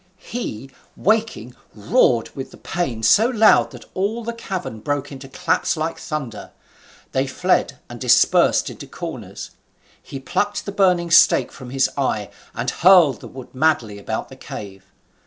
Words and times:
He, 0.17 0.71
waking, 0.97 1.55
roared 1.75 2.35
with 2.35 2.49
the 2.49 2.57
pain 2.57 3.03
so 3.03 3.27
loud 3.27 3.69
that 3.69 3.85
all 3.93 4.23
the 4.23 4.33
cavern 4.33 4.79
broke 4.79 5.11
into 5.11 5.29
claps 5.29 5.77
like 5.77 5.99
thunder. 5.99 6.49
They 7.11 7.27
fled, 7.27 7.77
and 7.87 8.01
dispersed 8.01 8.71
into 8.71 8.87
corners. 8.87 9.51
He 10.01 10.19
plucked 10.19 10.65
the 10.65 10.71
burning 10.71 11.11
stake 11.11 11.51
from 11.51 11.69
his 11.69 11.87
eye, 11.95 12.31
and 12.55 12.71
hurled 12.71 13.19
the 13.19 13.27
wood 13.27 13.53
madly 13.53 13.99
about 13.99 14.29
the 14.29 14.35
cave. 14.35 14.85